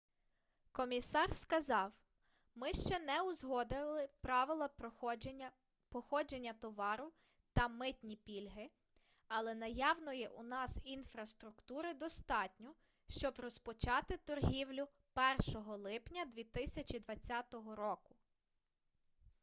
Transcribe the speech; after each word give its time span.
комісар 0.71 1.33
сказав 1.33 1.91
ми 2.55 2.73
ще 2.73 2.99
не 2.99 3.21
узгодили 3.21 4.09
правила 4.21 4.69
походження 5.89 6.53
товару 6.53 7.11
та 7.53 7.67
митні 7.67 8.15
пільги 8.15 8.69
але 9.27 9.55
наявної 9.55 10.27
у 10.27 10.43
нас 10.43 10.81
інфраструктури 10.83 11.93
достатньо 11.93 12.73
щоб 13.09 13.39
розпочати 13.39 14.17
торгівлю 14.17 14.87
1 15.45 15.63
липня 15.65 16.25
2020 16.25 17.53
року 17.53 18.15